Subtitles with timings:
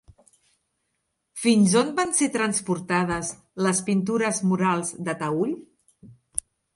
[1.41, 3.29] Fins on van ser transportades
[3.65, 5.53] les pintures murals de Taüll?